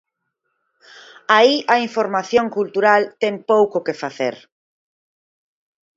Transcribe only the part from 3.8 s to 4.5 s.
que facer.